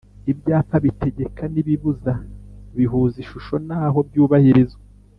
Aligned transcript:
Ibyapa 0.31 0.75
bitegeka 0.85 1.43
n’ibibuza 1.53 2.13
bihuza 2.77 3.15
ishusho 3.23 3.55
n’aho 3.67 3.99
byubahirizwa 4.07 4.83